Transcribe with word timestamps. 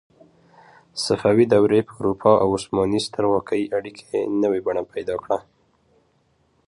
صفوي 1.05 1.45
دورې 1.53 1.79
په 1.87 1.93
اروپا 1.99 2.31
او 2.43 2.47
عثماني 2.57 2.99
سترواکۍ 3.07 3.63
اړیکې 3.77 4.17
نوې 4.43 4.59
بڼه 4.65 4.83
پیدا 4.93 5.15
کړه. 5.23 5.37